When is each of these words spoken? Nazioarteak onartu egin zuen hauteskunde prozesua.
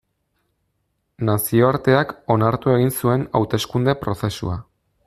Nazioarteak 1.29 2.15
onartu 2.37 2.75
egin 2.79 2.91
zuen 3.03 3.31
hauteskunde 3.41 3.97
prozesua. 4.07 4.61